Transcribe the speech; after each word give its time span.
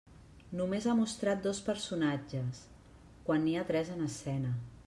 Només 0.59 0.87
ha 0.87 0.95
mostrat 1.01 1.43
dos 1.43 1.59
personatges, 1.69 2.65
quan 3.29 3.47
n'hi 3.47 3.57
ha 3.61 3.71
tres 3.73 3.97
en 3.99 4.05
escena. 4.11 4.61